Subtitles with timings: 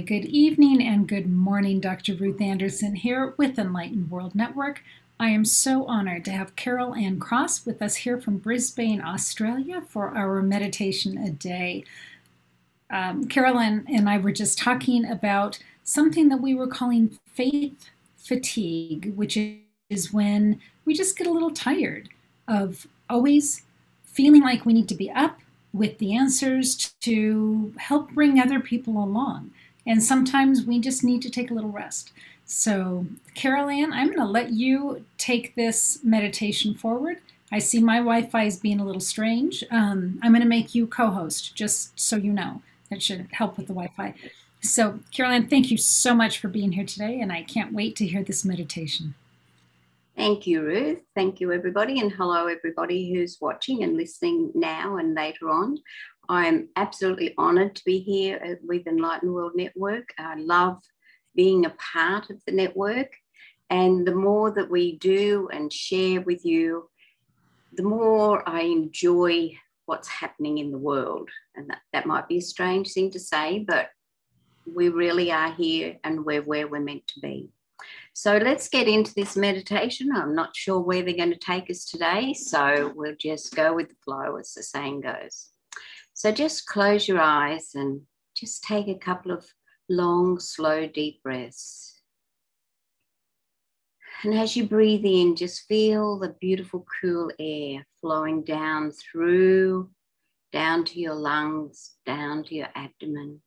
[0.00, 2.14] Good evening and good morning, Dr.
[2.14, 4.82] Ruth Anderson here with Enlightened World Network.
[5.20, 9.82] I am so honored to have Carol Anne Cross with us here from Brisbane, Australia
[9.88, 11.84] for our meditation a day.
[12.90, 19.14] Um, Carol and I were just talking about something that we were calling faith fatigue,
[19.14, 19.38] which
[19.88, 22.08] is when we just get a little tired
[22.48, 23.62] of always
[24.02, 25.38] feeling like we need to be up
[25.72, 29.52] with the answers to help bring other people along.
[29.86, 32.12] And sometimes we just need to take a little rest.
[32.46, 37.18] So, Carol Anne, I'm going to let you take this meditation forward.
[37.50, 39.64] I see my Wi Fi is being a little strange.
[39.70, 42.62] Um, I'm going to make you co host, just so you know.
[42.90, 44.14] That should help with the Wi Fi.
[44.60, 47.96] So, Carol Anne, thank you so much for being here today, and I can't wait
[47.96, 49.14] to hear this meditation.
[50.16, 51.02] Thank you, Ruth.
[51.14, 52.00] Thank you, everybody.
[52.00, 55.78] And hello, everybody who's watching and listening now and later on.
[56.28, 60.08] I'm absolutely honored to be here with Enlightened World Network.
[60.18, 60.82] I love
[61.34, 63.12] being a part of the network.
[63.70, 66.88] And the more that we do and share with you,
[67.72, 71.28] the more I enjoy what's happening in the world.
[71.56, 73.88] And that, that might be a strange thing to say, but
[74.72, 77.50] we really are here and we're where we're meant to be.
[78.14, 80.10] So let's get into this meditation.
[80.14, 83.88] I'm not sure where they're going to take us today, so we'll just go with
[83.88, 85.50] the flow, as the saying goes.
[86.14, 88.02] So just close your eyes and
[88.36, 89.44] just take a couple of
[89.88, 92.00] long, slow, deep breaths.
[94.22, 99.90] And as you breathe in, just feel the beautiful, cool air flowing down through,
[100.52, 103.42] down to your lungs, down to your abdomen,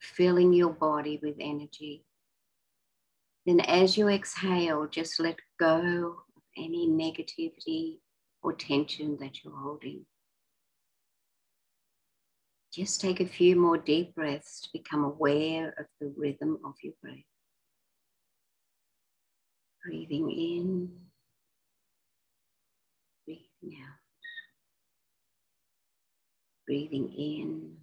[0.00, 2.04] filling your body with energy.
[3.46, 8.00] Then, as you exhale, just let go of any negativity
[8.42, 10.04] or tension that you're holding.
[12.72, 16.92] Just take a few more deep breaths to become aware of the rhythm of your
[17.02, 17.16] breath.
[19.84, 20.90] Breathing in,
[23.24, 23.98] breathing out.
[26.66, 27.76] Breathing in,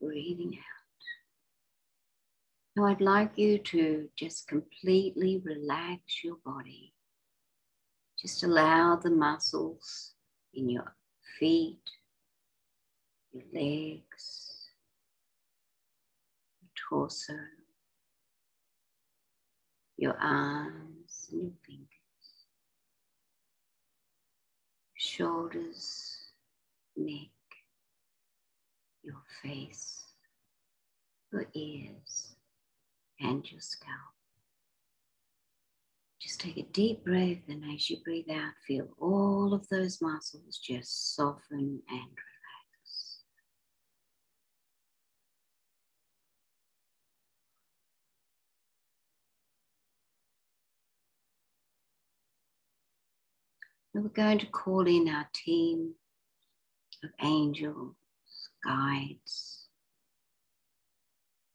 [0.00, 0.74] breathing out.
[2.76, 6.94] Now, I'd like you to just completely relax your body.
[8.18, 10.14] Just allow the muscles
[10.54, 10.96] in your
[11.38, 11.82] feet,
[13.34, 14.70] your legs,
[16.62, 17.34] your torso,
[19.96, 21.88] your arms and your fingers,
[24.94, 26.16] your shoulders,
[26.96, 27.28] neck,
[29.02, 30.02] your face,
[31.30, 32.30] your ears.
[33.20, 33.92] And your scalp.
[36.20, 40.58] Just take a deep breath, and as you breathe out, feel all of those muscles
[40.58, 42.33] just soften and relax.
[53.94, 55.94] And we're going to call in our team
[57.04, 57.94] of angels,
[58.64, 59.68] guides,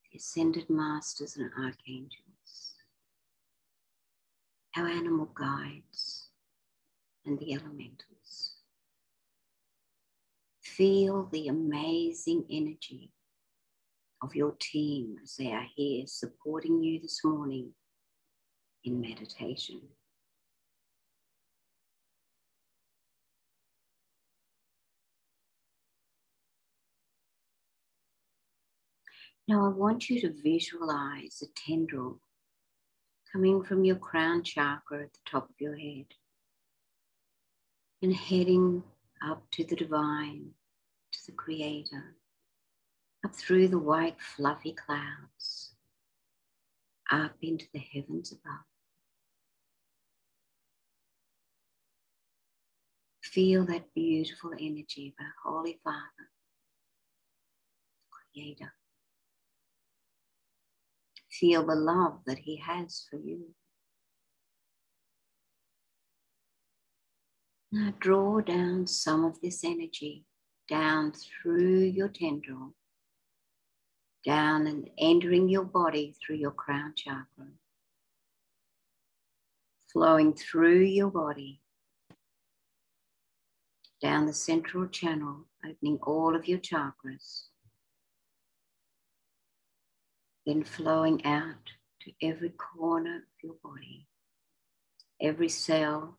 [0.09, 2.75] the ascended masters and archangels,
[4.77, 6.29] our animal guides,
[7.25, 8.53] and the elementals.
[10.61, 13.11] Feel the amazing energy
[14.21, 17.71] of your team as they are here supporting you this morning
[18.85, 19.81] in meditation.
[29.49, 32.19] Now, I want you to visualize a tendril
[33.33, 36.05] coming from your crown chakra at the top of your head
[38.03, 38.83] and heading
[39.27, 40.51] up to the divine,
[41.13, 42.15] to the creator,
[43.25, 45.73] up through the white fluffy clouds,
[47.11, 48.65] up into the heavens above.
[53.23, 56.29] Feel that beautiful energy of our Holy Father,
[58.11, 58.73] Creator.
[61.31, 63.53] Feel the love that He has for you.
[67.71, 70.25] Now draw down some of this energy
[70.67, 72.73] down through your tendril,
[74.25, 77.47] down and entering your body through your crown chakra,
[79.91, 81.61] flowing through your body,
[84.01, 87.49] down the central channel, opening all of your chakras
[90.49, 91.69] then flowing out
[92.01, 94.07] to every corner of your body,
[95.21, 96.17] every cell,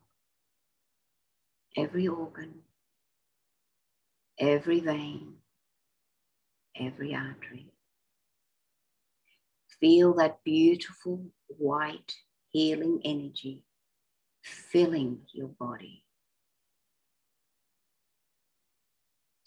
[1.75, 2.53] every organ,
[4.39, 5.33] every vein,
[6.79, 7.73] every artery.
[9.81, 12.15] Feel that beautiful white
[12.51, 13.65] healing energy
[14.43, 16.05] filling your body.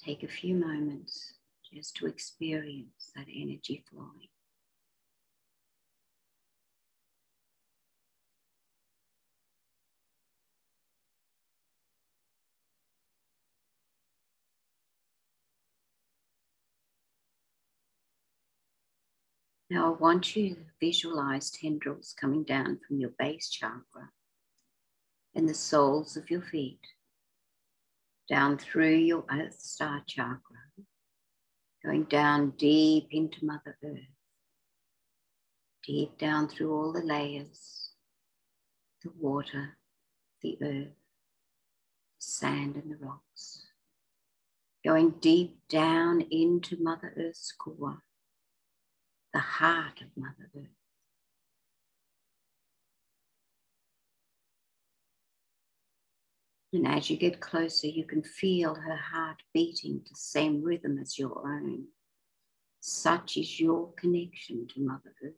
[0.04, 1.32] Take a few moments
[1.72, 4.28] just to experience that energy flowing.
[19.74, 24.08] Now, I want you to visualize tendrils coming down from your base chakra
[25.34, 26.78] and the soles of your feet,
[28.28, 30.58] down through your Earth Star chakra,
[31.84, 34.14] going down deep into Mother Earth,
[35.84, 37.90] deep down through all the layers
[39.02, 39.76] the water,
[40.40, 43.66] the earth, the sand, and the rocks,
[44.84, 48.04] going deep down into Mother Earth's core
[49.34, 50.68] the heart of Mother Earth.
[56.72, 60.98] And as you get closer, you can feel her heart beating to the same rhythm
[60.98, 61.86] as your own.
[62.80, 65.32] Such is your connection to Mother Earth.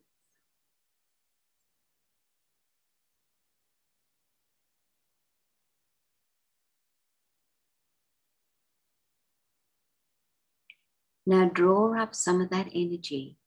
[11.25, 13.37] Now draw up some of that energy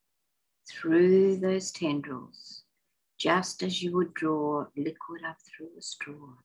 [0.71, 2.63] through those tendrils,
[3.19, 6.35] just as you would draw liquid up through a straw.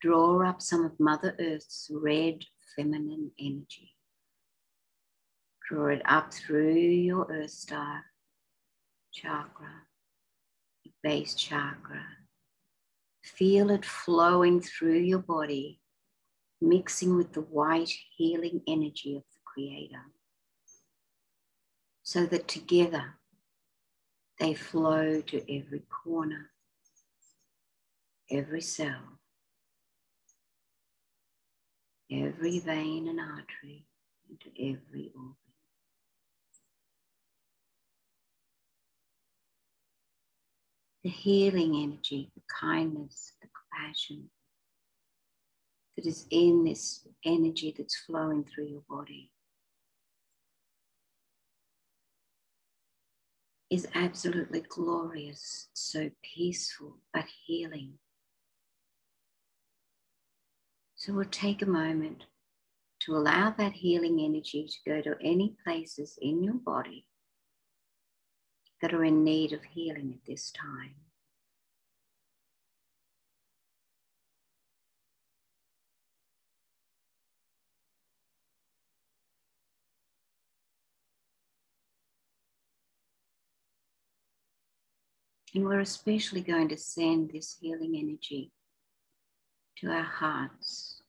[0.00, 2.44] Draw up some of Mother Earth's red
[2.76, 3.94] feminine energy.
[5.68, 8.04] Draw it up through your Earth Star
[9.12, 9.82] chakra,
[10.84, 12.04] your base chakra.
[13.24, 15.80] Feel it flowing through your body,
[16.60, 20.04] mixing with the white healing energy of the Creator
[22.08, 23.04] so that together
[24.40, 26.48] they flow to every corner,
[28.30, 29.18] every cell,
[32.10, 33.84] every vein and artery,
[34.30, 35.34] into every organ.
[41.04, 44.30] The healing energy, the kindness, the compassion
[45.94, 49.30] that is in this energy that's flowing through your body
[53.70, 57.94] is absolutely glorious, so peaceful, but healing.
[60.96, 62.24] So we'll take a moment
[63.00, 67.06] to allow that healing energy to go to any places in your body
[68.82, 70.94] that are in need of healing at this time.
[85.54, 88.52] And we're especially going to send this healing energy
[89.78, 91.02] to our hearts.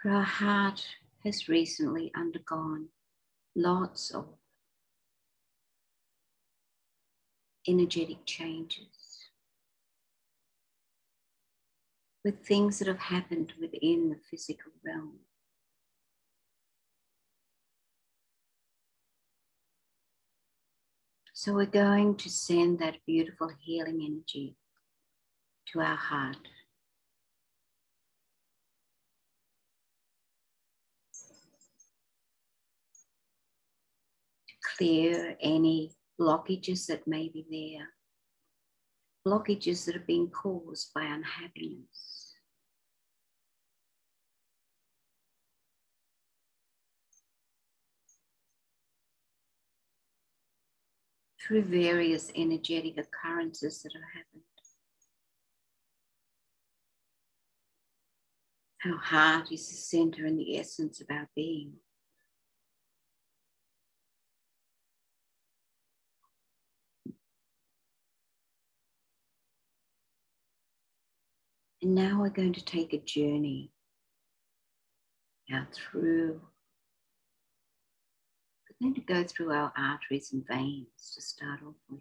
[0.00, 0.86] For our heart
[1.24, 2.88] has recently undergone
[3.56, 4.26] lots of
[7.66, 8.86] energetic changes
[12.24, 15.18] with things that have happened within the physical realm.
[21.44, 24.56] So we're going to send that beautiful healing energy
[25.66, 26.38] to our heart.
[34.48, 37.88] To clear any blockages that may be there,
[39.28, 42.13] blockages that have been caused by unhappiness.
[51.44, 54.42] Through various energetic occurrences that have happened.
[58.86, 61.74] Our heart is the center and the essence of our being.
[71.82, 73.70] And now we're going to take a journey
[75.52, 76.40] out through
[78.80, 82.00] we're going to go through our arteries and veins to start off with.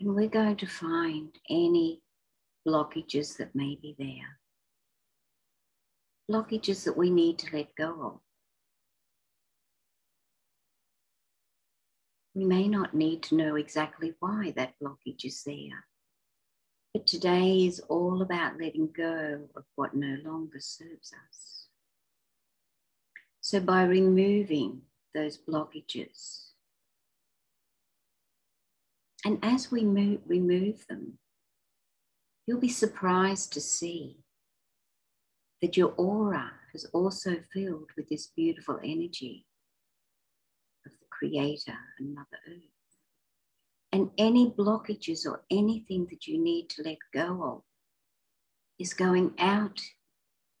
[0.00, 2.02] And we're going to find any
[2.66, 4.38] blockages that may be there.
[6.30, 8.20] Blockages that we need to let go of.
[12.34, 15.84] We may not need to know exactly why that blockage is there.
[16.94, 21.61] But today is all about letting go of what no longer serves us.
[23.44, 24.82] So, by removing
[25.14, 26.50] those blockages,
[29.24, 31.18] and as we move, remove them,
[32.46, 34.18] you'll be surprised to see
[35.60, 39.44] that your aura is also filled with this beautiful energy
[40.86, 42.62] of the Creator and Mother Earth.
[43.90, 47.62] And any blockages or anything that you need to let go of
[48.78, 49.80] is going out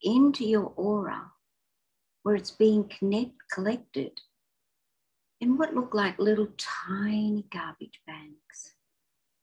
[0.02, 1.30] into your aura
[2.22, 4.20] where it's being connect, collected
[5.40, 8.74] in what look like little tiny garbage bags,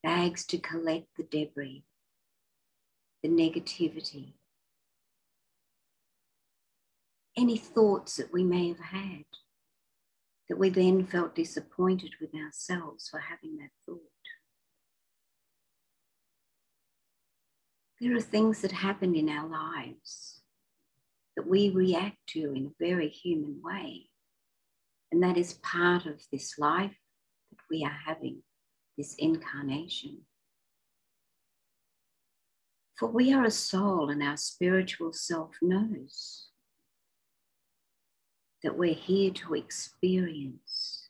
[0.02, 1.84] bags to collect the debris,
[3.22, 4.34] the negativity,
[7.38, 9.26] any thoughts that we may have had
[10.48, 14.00] that we then felt disappointed with ourselves for having that thought.
[18.02, 20.39] There are things that happen in our lives
[21.40, 24.10] that we react to in a very human way.
[25.10, 26.98] And that is part of this life
[27.50, 28.44] that we are having,
[28.98, 30.18] this incarnation.
[32.98, 36.48] For we are a soul, and our spiritual self knows
[38.62, 41.08] that we're here to experience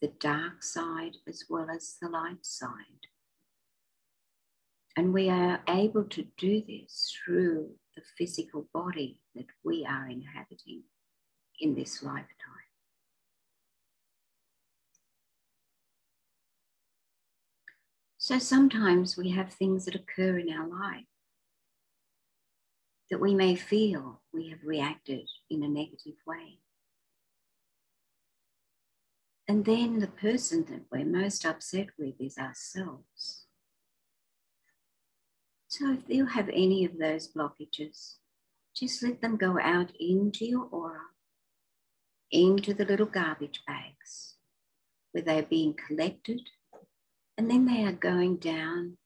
[0.00, 3.08] the dark side as well as the light side.
[4.96, 10.84] And we are able to do this through the physical body that we are inhabiting
[11.60, 12.26] in this lifetime.
[18.18, 21.04] So sometimes we have things that occur in our life
[23.10, 26.58] that we may feel we have reacted in a negative way.
[29.46, 33.45] And then the person that we're most upset with is ourselves.
[35.68, 38.16] So if you have any of those blockages,
[38.74, 41.00] just let them go out into your aura,
[42.30, 44.34] into the little garbage bags
[45.12, 46.42] where they're being collected,
[47.36, 48.96] and then they are going down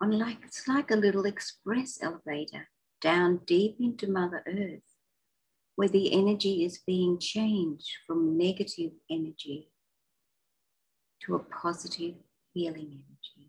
[0.00, 2.68] on like it's like a little express elevator
[3.00, 4.82] down deep into Mother Earth,
[5.76, 9.70] where the energy is being changed from negative energy
[11.22, 12.14] to a positive
[12.52, 13.43] healing energy.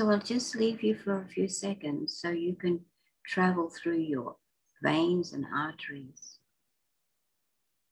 [0.00, 2.80] So I'll just leave you for a few seconds so you can
[3.26, 4.36] travel through your
[4.82, 6.38] veins and arteries,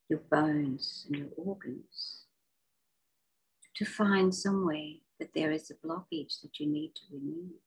[0.08, 2.24] your bones and your organs
[3.76, 7.60] to find some way that there is a blockage that you need to remove.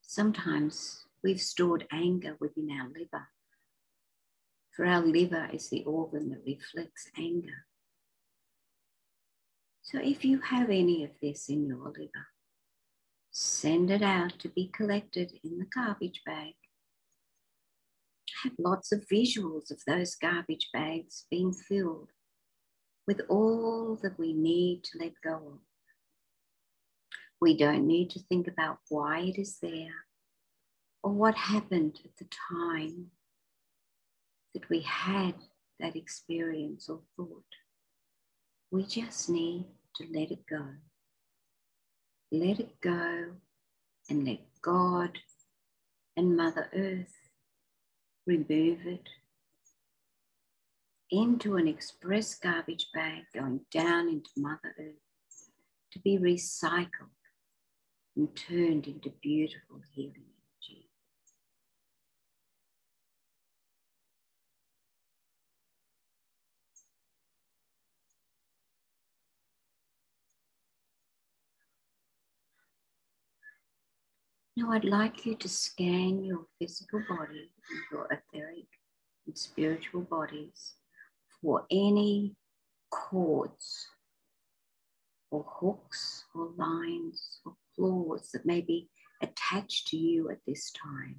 [0.00, 3.28] Sometimes we've stored anger within our liver,
[4.74, 7.66] for our liver is the organ that reflects anger.
[9.84, 12.26] So if you have any of this in your liver,
[13.30, 16.54] send it out to be collected in the garbage bag
[18.34, 22.10] I have lots of visuals of those garbage bags being filled
[23.06, 25.60] with all that we need to let go of.
[27.40, 30.06] We don't need to think about why it is there
[31.02, 33.10] or what happened at the time
[34.54, 35.34] that we had
[35.80, 37.44] that experience or thought.
[38.74, 40.66] We just need to let it go.
[42.32, 43.26] Let it go
[44.10, 45.16] and let God
[46.16, 47.14] and Mother Earth
[48.26, 49.08] remove it
[51.08, 55.50] into an express garbage bag going down into Mother Earth
[55.92, 57.14] to be recycled
[58.16, 60.88] and turned into beautiful healing energy.
[74.56, 77.50] Now, I'd like you to scan your physical body
[77.90, 78.66] your etheric
[79.26, 80.74] and spiritual bodies
[81.40, 82.36] for any
[82.90, 83.88] cords
[85.30, 88.88] or hooks or lines or claws that may be
[89.20, 91.16] attached to you at this time.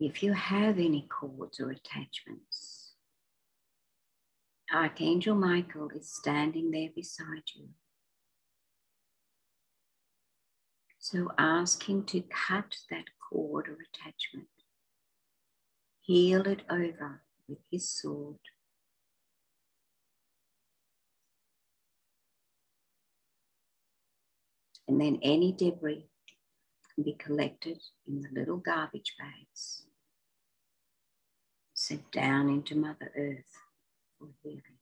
[0.00, 2.92] if you have any cords or attachments,
[4.72, 7.68] Archangel Michael is standing there beside you.
[10.98, 14.48] So ask him to cut that cord or attachment,
[16.00, 18.38] heal it over with his sword.
[24.88, 26.06] And then any debris
[26.94, 29.84] can be collected in the little garbage bags
[31.90, 33.58] sent down into Mother Earth
[34.18, 34.79] for healing.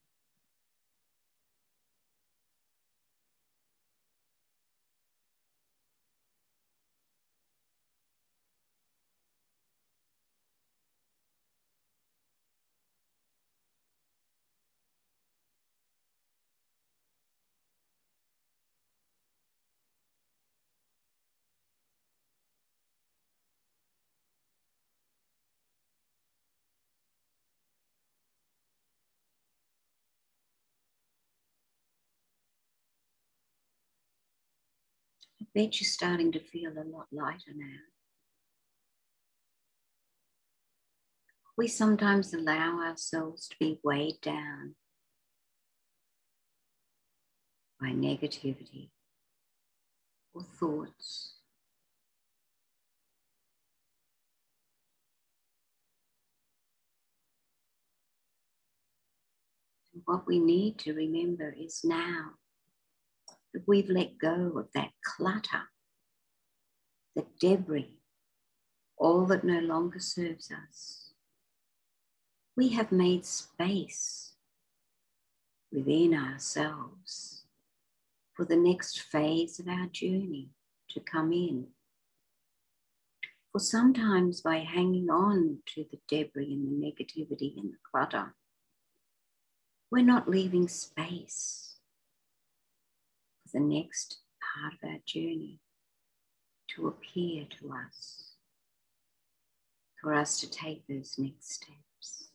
[35.53, 37.79] Bet you're starting to feel a lot lighter now.
[41.57, 44.75] We sometimes allow ourselves to be weighed down
[47.81, 48.91] by negativity
[50.33, 51.35] or thoughts.
[59.93, 62.35] And what we need to remember is now
[63.53, 65.63] that we've let go of that clutter,
[67.15, 67.99] the debris,
[68.97, 71.11] all that no longer serves us.
[72.55, 74.33] We have made space
[75.71, 77.43] within ourselves
[78.33, 80.49] for the next phase of our journey
[80.89, 81.67] to come in.
[83.51, 88.35] For sometimes by hanging on to the debris and the negativity and the clutter,
[89.91, 91.68] we're not leaving space
[93.51, 95.59] the next part of our journey
[96.75, 98.33] to appear to us,
[100.01, 102.29] for us to take those next steps.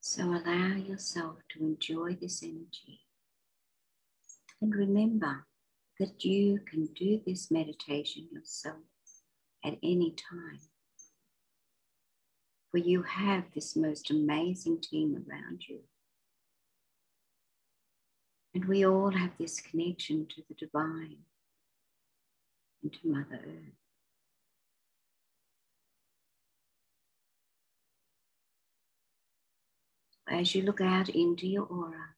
[0.00, 3.02] So allow yourself to enjoy this energy.
[4.60, 5.46] And remember
[6.00, 8.82] that you can do this meditation yourself
[9.64, 10.58] at any time
[12.70, 15.80] for you have this most amazing team around you.
[18.54, 21.18] And we all have this connection to the divine
[22.82, 23.74] and to Mother Earth.
[30.28, 32.14] As you look out into your aura,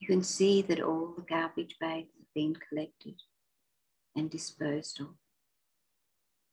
[0.00, 3.14] you can see that all the garbage bags have been collected
[4.16, 5.08] and disposed of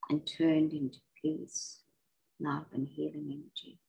[0.10, 1.85] and turned into peace
[2.40, 3.80] love and healing energy.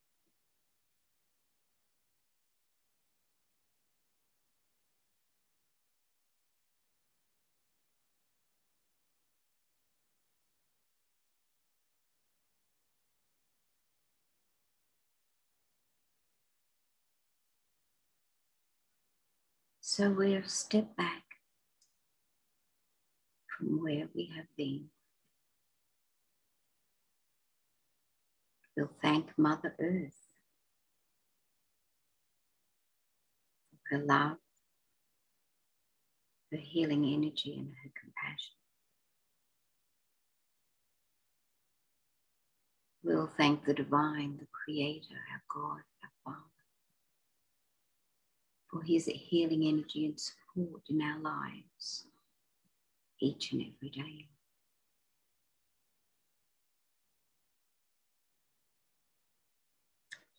[19.80, 21.22] So we'll step back
[23.48, 24.90] from where we have been.
[28.76, 30.18] We'll thank Mother Earth
[33.70, 34.36] for her love,
[36.52, 38.54] her healing energy, and her compassion.
[43.04, 46.40] We'll thank the Divine, the Creator, our God, our Father,
[48.70, 52.06] for His healing energy and support in our lives
[53.20, 54.28] each and every day.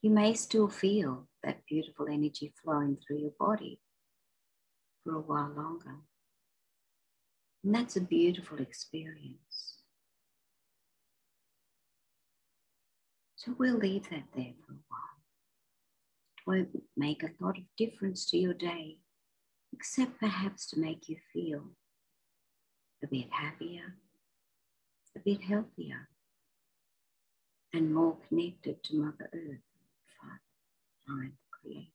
[0.07, 3.81] You may still feel that beautiful energy flowing through your body
[5.03, 5.97] for a while longer.
[7.61, 9.81] And that's a beautiful experience.
[13.35, 15.17] So we'll leave that there for a while.
[16.37, 18.99] It won't make a lot of difference to your day,
[19.73, 21.63] except perhaps to make you feel
[23.03, 23.97] a bit happier,
[25.17, 26.07] a bit healthier,
[27.73, 29.66] and more connected to Mother Earth
[31.07, 31.87] Creator.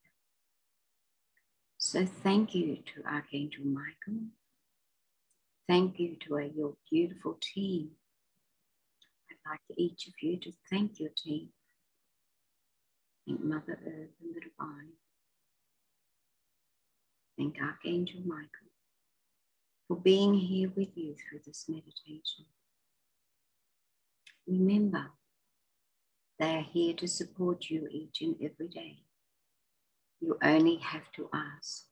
[1.77, 4.21] So thank you to Archangel Michael.
[5.67, 7.91] Thank you to your beautiful team.
[9.29, 11.49] I'd like each of you to thank your team.
[13.27, 14.93] Thank Mother Earth and the Divine.
[17.37, 18.71] Thank Archangel Michael
[19.87, 22.45] for being here with you through this meditation.
[24.47, 25.11] Remember,
[26.39, 29.03] they are here to support you each and every day.
[30.19, 31.85] You only have to ask.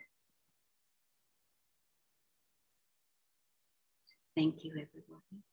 [4.35, 5.43] Thank you, everybody.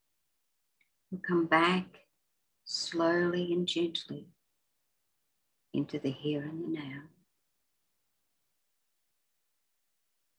[1.10, 1.86] We'll come back
[2.64, 4.28] slowly and gently
[5.74, 7.02] into the here and the now.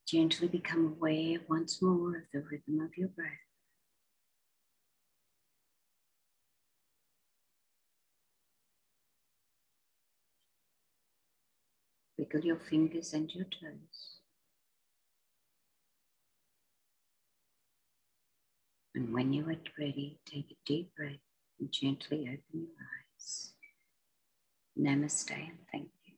[0.08, 3.49] Gently become aware once more of the rhythm of your breath.
[12.32, 14.20] Wiggle your fingers and your toes.
[18.94, 21.14] And when you are ready, take a deep breath
[21.60, 22.70] and gently open your
[23.18, 23.54] eyes.
[24.78, 26.14] Namaste and thank you.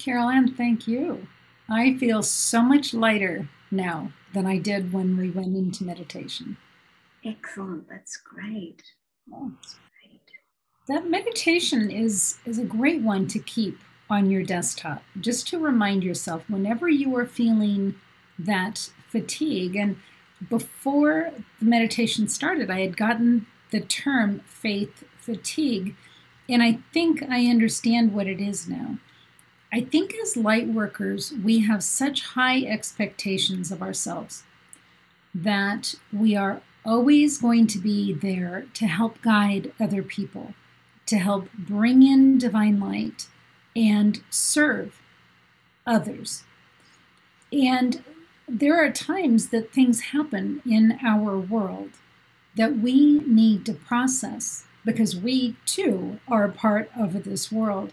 [0.00, 1.26] Carol Anne, thank you.
[1.68, 6.56] I feel so much lighter now than I did when we went into meditation.
[7.24, 7.86] Excellent.
[7.88, 8.82] That's great.
[10.88, 16.02] That meditation is, is a great one to keep on your desktop, just to remind
[16.02, 17.94] yourself whenever you are feeling
[18.38, 19.76] that fatigue.
[19.76, 19.96] And
[20.48, 25.94] before the meditation started, I had gotten the term faith fatigue,
[26.48, 28.98] and I think I understand what it is now.
[29.72, 34.42] I think as light workers, we have such high expectations of ourselves
[35.32, 40.54] that we are always going to be there to help guide other people,
[41.06, 43.28] to help bring in divine light
[43.76, 45.00] and serve
[45.86, 46.44] others.
[47.52, 48.04] And
[48.48, 51.90] there are times that things happen in our world
[52.56, 57.92] that we need to process because we too are a part of this world.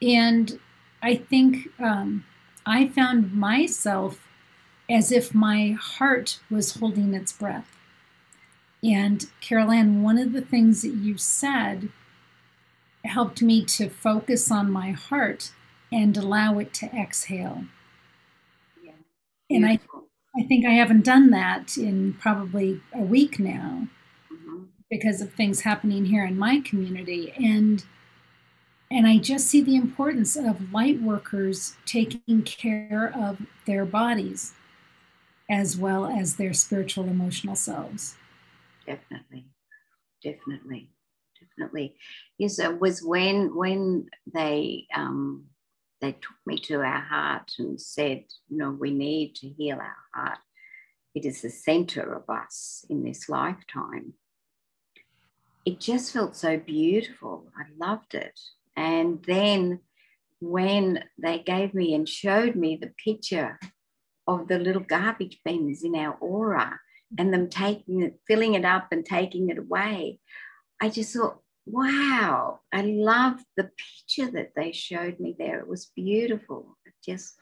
[0.00, 0.58] And
[1.02, 2.24] I think um,
[2.66, 4.28] I found myself
[4.90, 7.76] as if my heart was holding its breath.
[8.82, 11.90] And Carol Anne, one of the things that you said
[13.04, 15.52] helped me to focus on my heart
[15.92, 17.64] and allow it to exhale.
[18.82, 18.92] Yeah.
[19.50, 19.78] And I,
[20.36, 23.88] I think I haven't done that in probably a week now
[24.32, 24.64] mm-hmm.
[24.90, 27.32] because of things happening here in my community.
[27.36, 27.84] And
[28.90, 34.52] and I just see the importance of light workers taking care of their bodies
[35.50, 38.16] as well as their spiritual emotional selves.
[38.86, 39.46] Definitely.
[40.22, 40.90] Definitely.
[41.40, 41.96] Definitely.
[42.38, 45.46] Yes, it was when when they um
[46.00, 49.96] they took me to our heart and said, you know, we need to heal our
[50.14, 50.38] heart.
[51.14, 54.14] It is the center of us in this lifetime.
[55.64, 57.46] It just felt so beautiful.
[57.56, 58.38] I loved it.
[58.76, 59.80] And then
[60.40, 63.60] when they gave me and showed me the picture
[64.26, 66.80] of the little garbage bins in our aura
[67.18, 70.18] and them taking it, filling it up and taking it away,
[70.80, 75.60] I just thought, wow, I love the picture that they showed me there.
[75.60, 76.76] It was beautiful.
[76.84, 77.34] It just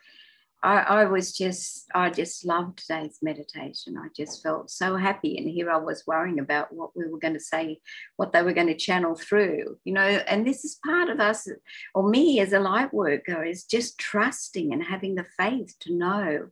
[0.63, 3.97] I, I, was just, I just loved today's meditation.
[3.97, 5.37] I just felt so happy.
[5.37, 7.79] And here I was worrying about what we were going to say,
[8.17, 10.01] what they were going to channel through, you know.
[10.01, 11.47] And this is part of us,
[11.95, 16.49] or me as a light worker, is just trusting and having the faith to know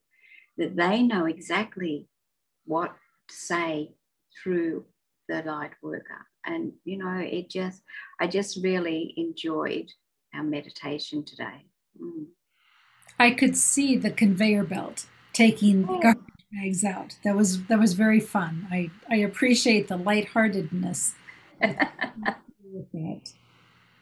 [0.57, 2.07] that they know exactly
[2.65, 2.95] what
[3.29, 3.91] say
[4.41, 4.85] through
[5.27, 6.25] the light worker.
[6.45, 7.83] And, you know, it just,
[8.19, 9.91] I just really enjoyed
[10.33, 11.65] our meditation today.
[12.01, 12.27] Mm.
[13.19, 15.99] I could see the conveyor belt taking the oh.
[15.99, 17.17] garbage bags out.
[17.23, 18.67] That was that was very fun.
[18.71, 21.13] I I appreciate the lightheartedness
[21.61, 23.33] with.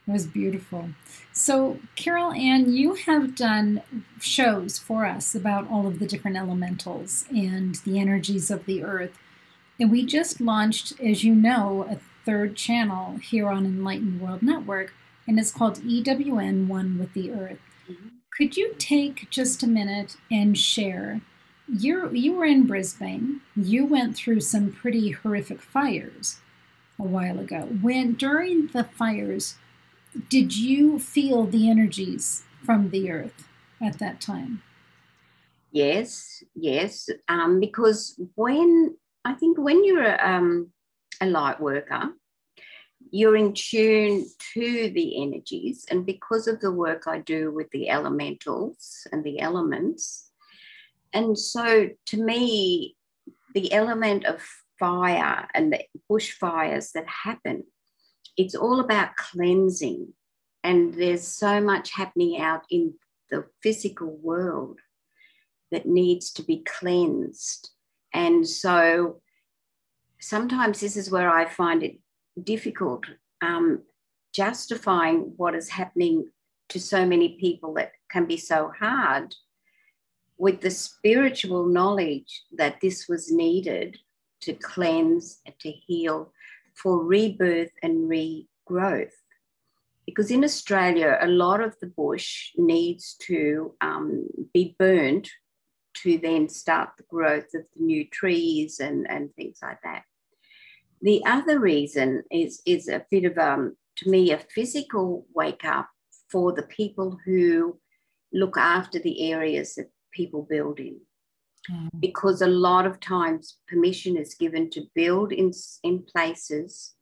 [0.08, 0.90] It was beautiful.
[1.34, 3.82] So, Carol Anne, you have done
[4.22, 9.18] shows for us about all of the different elementals and the energies of the earth.
[9.80, 14.94] And we just launched, as you know, a third channel here on Enlightened World Network,
[15.28, 17.60] and it's called EWN One with the Earth.
[18.36, 21.22] Could you take just a minute and share?
[21.68, 23.42] You you were in Brisbane.
[23.56, 26.40] You went through some pretty horrific fires
[27.00, 27.62] a while ago.
[27.82, 29.56] When during the fires,
[30.30, 33.48] did you feel the energies from the earth
[33.82, 34.62] at that time?
[35.72, 37.10] Yes, yes.
[37.28, 40.72] Um, because when I think when you're um,
[41.22, 42.14] a light worker,
[43.12, 45.86] you're in tune to the energies.
[45.90, 50.32] And because of the work I do with the elementals and the elements,
[51.14, 52.96] and so to me,
[53.54, 54.42] the element of
[54.80, 57.64] fire and the bushfires that happen,
[58.38, 60.14] it's all about cleansing.
[60.64, 62.94] And there's so much happening out in
[63.30, 64.80] the physical world
[65.72, 67.70] that needs to be cleansed.
[68.14, 69.22] And so
[70.20, 72.00] sometimes this is where I find it
[72.42, 73.06] difficult
[73.42, 73.82] um,
[74.34, 76.30] justifying what is happening
[76.70, 79.34] to so many people that can be so hard
[80.38, 83.98] with the spiritual knowledge that this was needed
[84.42, 86.32] to cleanse, and to heal,
[86.82, 89.12] for rebirth and regrowth.
[90.06, 95.30] Because in Australia, a lot of the bush needs to um, be burnt
[96.04, 100.04] to then start the growth of the new trees and, and things like that.
[101.02, 105.90] The other reason is, is a bit of, um, to me, a physical wake up
[106.32, 107.80] for the people who
[108.32, 111.00] look after the areas that people build in.
[111.72, 111.90] Mm.
[112.00, 115.52] Because a lot of times permission is given to build in,
[115.84, 116.94] in places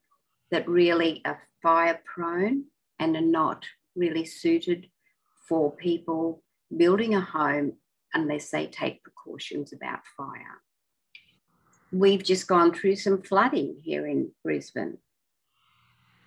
[0.51, 2.65] that really are fire prone
[2.99, 4.87] and are not really suited
[5.47, 6.43] for people
[6.75, 7.73] building a home
[8.13, 10.61] unless they take precautions about fire.
[11.91, 14.97] We've just gone through some flooding here in Brisbane.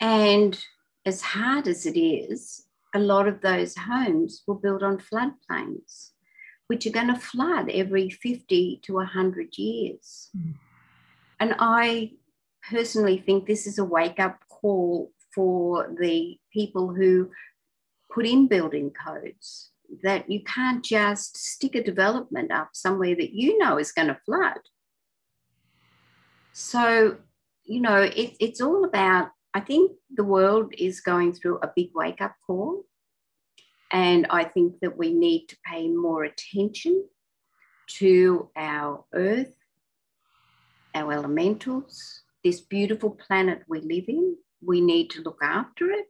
[0.01, 0.59] And
[1.05, 6.11] as hard as it is, a lot of those homes were built on floodplains,
[6.69, 10.31] which are going to flood every 50 to 100 years.
[10.37, 10.55] Mm.
[11.41, 12.13] And I
[12.71, 17.31] personally think this is a wake up call for the people who
[18.13, 19.71] put in building codes
[20.03, 24.21] that you can't just stick a development up somewhere that you know is going to
[24.27, 24.61] flood.
[26.53, 27.17] So,
[27.65, 31.91] you know, it, it's all about, I think the world is going through a big
[31.95, 32.85] wake up call.
[33.91, 37.05] And I think that we need to pay more attention
[37.99, 39.53] to our earth,
[40.95, 44.37] our elementals, this beautiful planet we live in.
[44.63, 46.09] We need to look after it.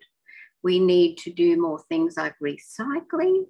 [0.63, 3.45] We need to do more things like recycling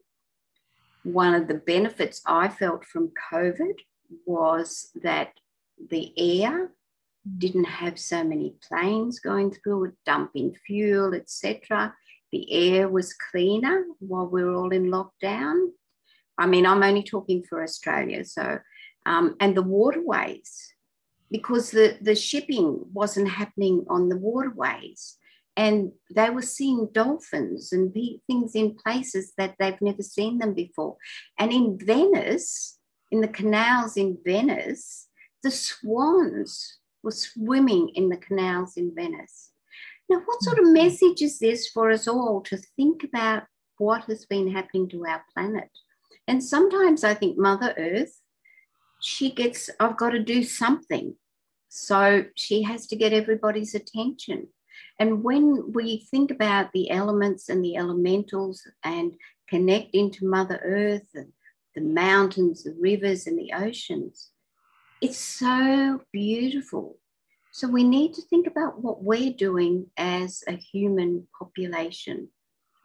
[1.13, 3.79] one of the benefits I felt from COVID
[4.27, 5.33] was that
[5.91, 6.71] the air
[7.39, 11.95] didn't have so many planes going through it, dumping fuel, etc.
[12.33, 15.69] The air was cleaner while we were all in lockdown.
[16.37, 18.59] I mean, I'm only talking for Australia, so
[19.07, 20.75] um, and the waterways,
[21.31, 25.17] because the, the shipping wasn't happening on the waterways
[25.59, 30.97] and they were seeing dolphins and things in places that they've never seen them before.
[31.37, 32.79] And in Venice,
[33.11, 35.09] in the canals in Venice,
[35.43, 39.51] the swans were swimming in the canals in Venice.
[40.09, 40.85] Now, what sort of mm-hmm.
[40.85, 43.45] message is this for us all to think about
[43.79, 45.71] what has been happening to our planet?
[46.27, 48.21] And sometimes I think Mother Earth,
[49.01, 51.15] she gets, I've got to do something.
[51.69, 54.49] So she has to get everybody's attention.
[54.99, 59.13] And when we think about the elements and the elementals and
[59.49, 61.33] connect into Mother Earth and
[61.75, 64.31] the mountains, the rivers, and the oceans,
[65.01, 66.98] it's so beautiful.
[67.59, 72.29] So we need to think about what we're doing as a human population.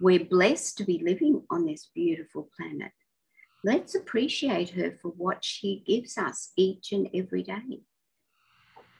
[0.01, 2.91] We're blessed to be living on this beautiful planet.
[3.63, 7.81] Let's appreciate her for what she gives us each and every day.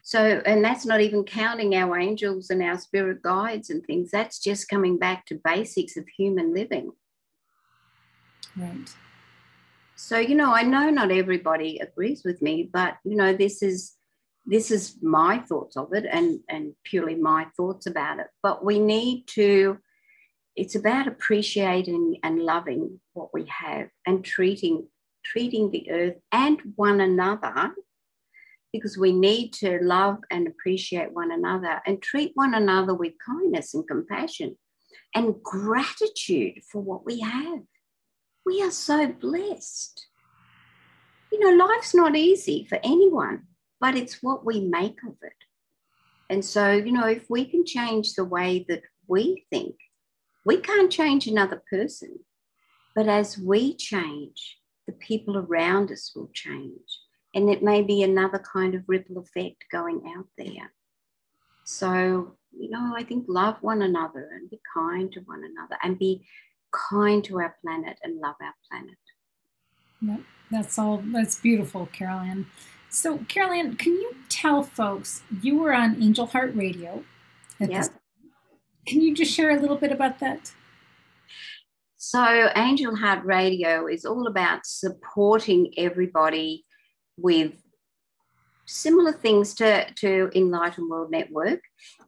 [0.02, 4.12] So, and that's not even counting our angels and our spirit guides and things.
[4.12, 6.92] That's just coming back to basics of human living.
[8.56, 8.94] Right.
[9.96, 13.96] So, you know, I know not everybody agrees with me, but you know, this is
[14.46, 18.26] this is my thoughts of it and and purely my thoughts about it.
[18.42, 19.78] But we need to
[20.56, 24.86] it's about appreciating and loving what we have and treating
[25.24, 27.72] treating the earth and one another
[28.72, 33.72] because we need to love and appreciate one another and treat one another with kindness
[33.72, 34.56] and compassion
[35.14, 37.60] and gratitude for what we have.
[38.44, 40.06] We are so blessed.
[41.32, 43.44] You know, life's not easy for anyone,
[43.80, 45.32] but it's what we make of it.
[46.30, 49.76] And so, you know, if we can change the way that we think,
[50.44, 52.18] we can't change another person,
[52.94, 57.00] but as we change, the people around us will change
[57.34, 60.72] and it may be another kind of ripple effect going out there.
[61.64, 65.98] So, you know, I think love one another and be kind to one another and
[65.98, 66.26] be
[66.72, 68.98] kind to our planet and love our planet.
[70.00, 71.02] Yep, that's all.
[71.06, 72.20] That's beautiful, Carol
[72.94, 77.02] So, Carol can you tell folks you were on Angel Heart Radio?
[77.58, 77.88] Yeah.
[78.86, 80.52] Can you just share a little bit about that?
[81.96, 86.64] So, Angel Heart Radio is all about supporting everybody
[87.16, 87.54] with
[88.64, 91.62] similar things to, to Enlightened World Network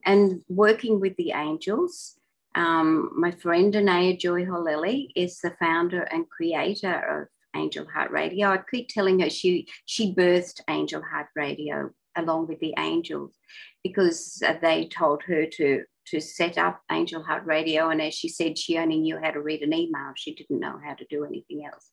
[0.04, 2.14] and working with the angels.
[2.54, 8.48] Um, my friend Anaya Joy Holeli is the founder and creator of Angel Heart Radio.
[8.48, 13.36] I keep telling her she she birthed Angel Heart Radio along with the angels
[13.82, 17.90] because they told her to to set up Angel Heart Radio.
[17.90, 20.12] And as she said, she only knew how to read an email.
[20.14, 21.90] She didn't know how to do anything else.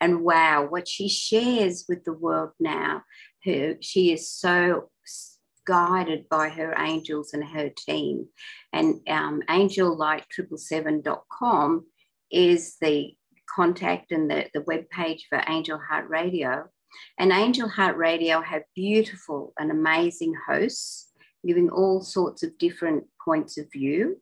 [0.00, 3.02] And wow, what she shares with the world now,
[3.44, 4.90] her, she is so
[5.66, 8.28] guided by her angels and her team.
[8.72, 11.86] And um, angellight777.com
[12.30, 13.16] is the
[13.54, 16.68] contact and the, the web page for Angel Heart Radio.
[17.18, 21.08] And Angel Heart Radio have beautiful and amazing hosts
[21.46, 24.20] giving all sorts of different points of view.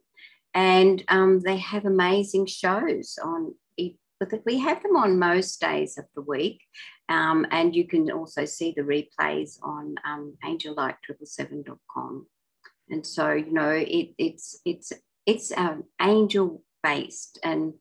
[0.55, 3.55] And um, they have amazing shows on
[4.45, 6.61] we have them on most days of the week.
[7.09, 12.27] Um, and you can also see the replays on um, angellight777.com.
[12.91, 14.93] And so, you know, it, it's, it's,
[15.27, 17.39] it's um, angel based.
[17.43, 17.75] And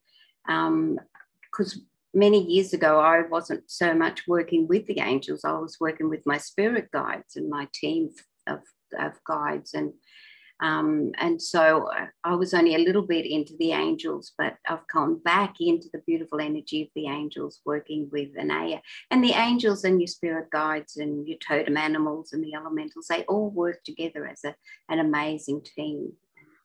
[1.52, 1.80] because
[2.14, 6.26] many years ago, I wasn't so much working with the angels, I was working with
[6.26, 8.10] my spirit guides and my team
[8.48, 8.60] of,
[8.98, 9.74] of guides.
[9.74, 9.94] And
[10.62, 14.88] um, and so uh, I was only a little bit into the angels, but I've
[14.94, 18.82] gone back into the beautiful energy of the angels, working with Anaya.
[19.10, 23.24] And the angels and your spirit guides and your totem animals and the elementals, they
[23.24, 24.56] all work together as a,
[24.88, 26.14] an amazing team.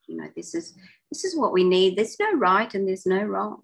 [0.06, 0.74] You know, this is
[1.10, 1.96] this is what we need.
[1.96, 3.60] There's no right and there's no wrong.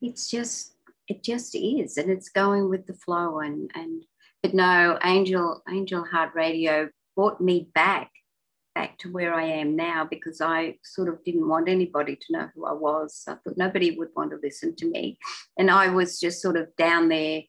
[0.00, 0.74] It's just
[1.08, 3.40] it just is, and it's going with the flow.
[3.40, 4.04] And and
[4.42, 8.10] but no, Angel Angel Heart Radio brought me back
[8.78, 12.48] back to where I am now because I sort of didn't want anybody to know
[12.54, 13.24] who I was.
[13.26, 15.18] I thought nobody would want to listen to me.
[15.58, 17.42] And I was just sort of down there,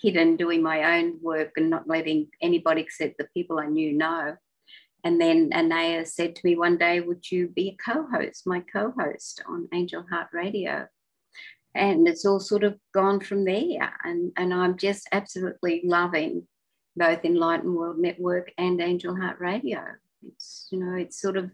[0.00, 4.36] hidden, doing my own work and not letting anybody except the people I knew know.
[5.04, 8.60] And then Anaya said to me one day, Would you be a co host, my
[8.60, 10.86] co host on Angel Heart Radio?
[11.74, 13.92] And it's all sort of gone from there.
[14.04, 16.46] And, and I'm just absolutely loving
[16.96, 19.82] both Enlightened World Network and Angel Heart Radio.
[20.26, 21.50] It's, you know, it's sort of,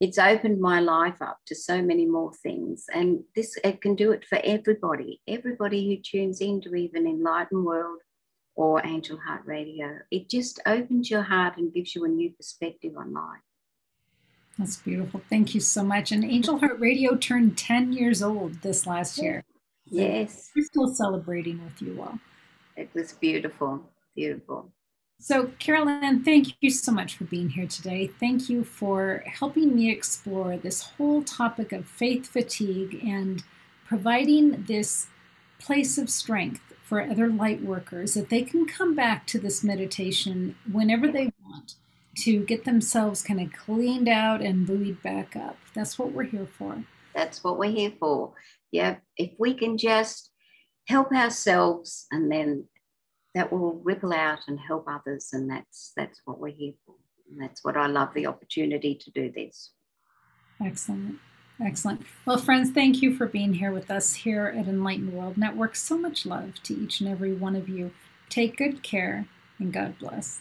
[0.00, 2.84] it's opened my life up to so many more things.
[2.94, 8.00] And this, it can do it for everybody, everybody who tunes into even Enlightened World
[8.54, 9.98] or Angel Heart Radio.
[10.10, 13.40] It just opens your heart and gives you a new perspective on life.
[14.58, 15.20] That's beautiful.
[15.28, 16.12] Thank you so much.
[16.12, 19.44] And Angel Heart Radio turned 10 years old this last year.
[19.88, 20.50] Yes.
[20.54, 22.18] We're still celebrating with you all.
[22.76, 23.82] It was beautiful,
[24.14, 24.70] beautiful.
[25.18, 28.06] So, Carol Anne, thank you so much for being here today.
[28.06, 33.42] Thank you for helping me explore this whole topic of faith fatigue and
[33.86, 35.06] providing this
[35.58, 40.54] place of strength for other light workers that they can come back to this meditation
[40.70, 41.76] whenever they want
[42.16, 45.56] to get themselves kind of cleaned out and buoyed back up.
[45.74, 46.84] That's what we're here for.
[47.14, 48.32] That's what we're here for.
[48.72, 50.30] Yeah, if we can just
[50.86, 52.66] help ourselves and then
[53.34, 55.28] that will ripple out and help others.
[55.32, 56.94] And that's that's what we're here for.
[57.30, 59.72] And that's what I love the opportunity to do this.
[60.64, 61.18] Excellent.
[61.62, 62.02] Excellent.
[62.24, 65.74] Well, friends, thank you for being here with us here at Enlightened World Network.
[65.74, 67.92] So much love to each and every one of you.
[68.28, 69.26] Take good care
[69.58, 70.40] and God bless.